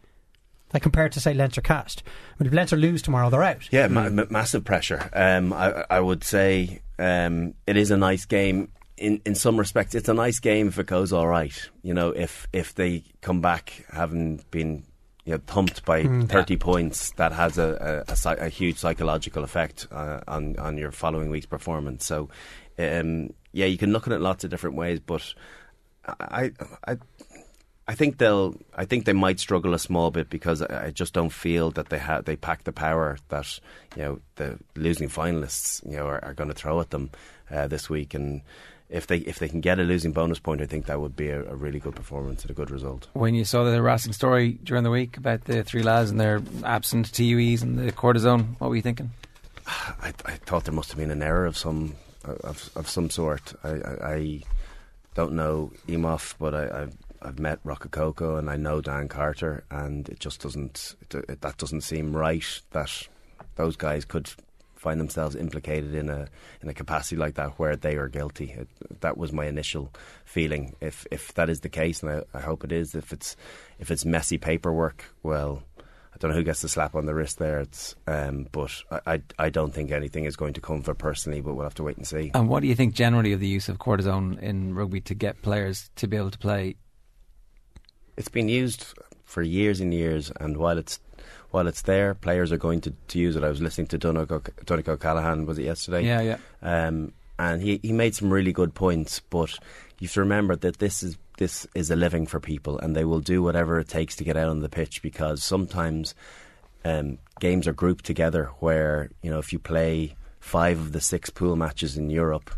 [0.74, 3.72] Like compared to say Leinster Castres, I mean, if Leinster lose tomorrow, they're out.
[3.72, 5.10] Yeah, ma- massive pressure.
[5.14, 8.70] Um, I, I, would say um, it is a nice game.
[8.98, 11.54] In in some respects, it's a nice game if it goes all right.
[11.84, 14.84] You know, if if they come back having been
[15.28, 16.58] you know, thumped by mm, 30 yeah.
[16.58, 21.30] points, that has a, a, a, a huge psychological effect uh, on on your following
[21.30, 22.06] week's performance.
[22.06, 22.30] So
[22.80, 25.34] um, yeah, you can look at it lots of different ways, but
[26.08, 26.54] I,
[26.88, 26.98] I,
[27.90, 28.56] I think they'll.
[28.74, 31.90] I think they might struggle a small bit because I I just don't feel that
[31.90, 32.24] they have.
[32.24, 33.60] They pack the power that
[33.98, 37.10] you know the losing finalists you know are, are going to throw at them
[37.52, 38.14] uh, this week.
[38.14, 38.44] And
[38.90, 41.30] if they if they can get a losing bonus point, I think that would be
[41.30, 43.08] a, a really good performance and a good result.
[43.14, 46.42] When you saw the harassing story during the week about the three lads and their
[46.64, 49.12] absent TUEs and the cortisone, what were you thinking?
[49.68, 51.96] I, I thought there must have been an error of some
[52.26, 53.54] uh, of, of some sort.
[53.64, 54.42] I, I, I
[55.16, 60.08] don't know Imhoff, but I, I've, I've met Rokocoko and I know Dan Carter, and
[60.08, 63.08] it just doesn't it, it, that doesn't seem right that
[63.56, 64.30] those guys could
[64.88, 66.28] find themselves implicated in a
[66.62, 68.48] in a capacity like that where they are guilty.
[68.62, 68.70] It,
[69.02, 69.86] that was my initial
[70.24, 70.64] feeling.
[70.80, 73.36] If if that is the case, and I, I hope it is, if it's
[73.80, 75.64] if it's messy paperwork, well.
[76.14, 77.60] I don't know who gets the slap on the wrist there.
[77.60, 79.16] It's, um, but I, I,
[79.46, 81.42] I don't think anything is going to come it personally.
[81.42, 82.32] But we'll have to wait and see.
[82.34, 85.44] And what do you think generally of the use of cortisone in rugby to get
[85.44, 86.76] players to be able to play?
[88.18, 88.82] It's been used
[89.26, 91.00] for years and years, and while it's
[91.52, 93.44] while it's there, players are going to, to use it.
[93.44, 96.06] I was listening to Donncha O'Callaghan, was it yesterday?
[96.06, 96.38] Yeah, yeah.
[96.62, 99.54] Um, and he, he made some really good points, but
[100.00, 103.06] you have to remember that this is this is a living for people, and they
[103.06, 106.16] will do whatever it takes to get out on the pitch because sometimes
[106.84, 111.30] um, games are grouped together where you know if you play five of the six
[111.30, 112.50] pool matches in Europe,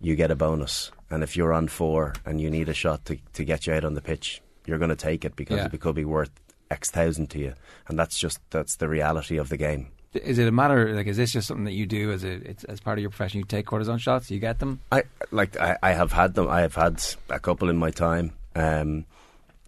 [0.00, 3.16] you get a bonus, and if you're on four and you need a shot to
[3.32, 5.68] to get you out on the pitch, you're going to take it because Yeah.
[5.72, 6.30] it could be worth
[6.70, 7.54] X thousand to you,
[7.88, 9.88] and that's just that's the reality of the game.
[10.12, 12.64] Is it a matter like is this just something that you do as a it's,
[12.64, 13.38] as part of your profession?
[13.38, 14.80] You take cortisone shots, you get them.
[14.90, 16.48] I like I, I have had them.
[16.48, 19.04] I have had a couple in my time um,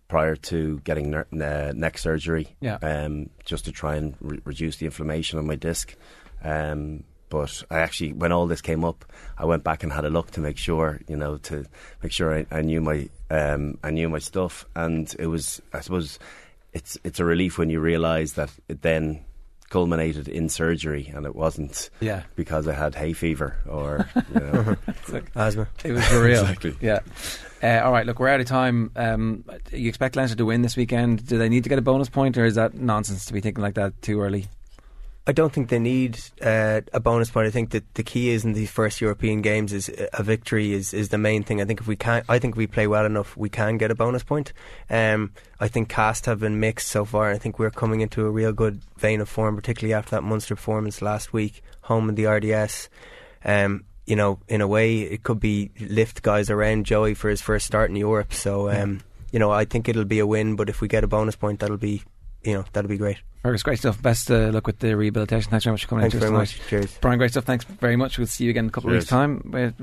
[0.09, 2.57] prior to getting ner- uh, neck surgery.
[2.61, 2.79] Yeah.
[2.83, 5.95] Um, just to try and re- reduce the inflammation on my disc.
[6.43, 9.07] Um, but I actually, when all this came up,
[9.39, 11.65] I went back and had a look to make sure, you know, to
[12.03, 15.81] make sure I, I knew my um, I knew my stuff, and it was, I
[15.81, 16.19] suppose,
[16.73, 19.25] it's it's a relief when you realise that it then
[19.71, 22.25] culminated in surgery, and it wasn't Yeah.
[22.37, 24.77] because I had hay fever or you know.
[25.35, 25.67] Asthma.
[25.85, 26.43] It was for real.
[26.43, 26.77] Exactly.
[26.81, 26.99] Yeah.
[27.63, 28.05] Uh, all right.
[28.05, 28.91] Look, we're out of time.
[28.97, 31.27] Um, you expect Leinster to win this weekend?
[31.27, 33.63] Do they need to get a bonus point, or is that nonsense to be thinking
[33.63, 34.47] like that too early?
[35.25, 37.47] I don't think they need uh, a bonus point.
[37.47, 40.73] I think that the key is in these first European games is uh, a victory
[40.73, 41.61] is, is the main thing.
[41.61, 43.93] I think if we can, I think if we play well enough, we can get
[43.93, 44.53] a bonus point.
[44.91, 47.31] Um, I think Castres have been mixed so far.
[47.31, 50.57] I think we're coming into a real good vein of form, particularly after that Munster
[50.57, 52.89] performance last week, home in the RDS.
[53.45, 57.41] Um, you know, in a way, it could be lift guys around Joey for his
[57.41, 58.33] first start in Europe.
[58.35, 60.57] So, um, you know, I think it'll be a win.
[60.57, 62.03] But if we get a bonus point, that'll be,
[62.45, 63.19] you know, that'll be great.
[63.43, 64.01] Fergus, great stuff.
[64.01, 65.51] Best uh, luck with the rehabilitation.
[65.51, 66.61] Thanks very much for coming Thanks into us very tonight.
[66.61, 66.69] much.
[66.71, 66.99] Cheers.
[67.01, 67.45] Brian, great stuff.
[67.45, 68.17] Thanks very much.
[68.17, 69.51] We'll see you again in a couple of weeks' time.
[69.53, 69.75] We're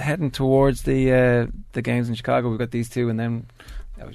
[0.00, 2.48] heading towards the uh, the games in Chicago.
[2.48, 3.46] We've got these two, and then
[3.96, 4.06] we'll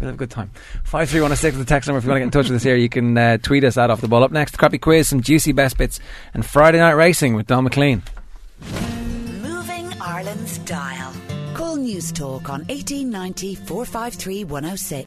[0.00, 0.50] have a good time.
[0.82, 1.98] Five three one six is the text number.
[1.98, 3.76] If you want to get in touch with us here, you can uh, tweet us
[3.78, 4.24] at off the ball.
[4.24, 6.00] Up next, crappy quiz, some juicy best bits,
[6.34, 8.02] and Friday night racing with Donn McClean.
[9.40, 11.12] Moving Ireland's dial.
[11.54, 15.06] Call Newstalk on 1890 453 106.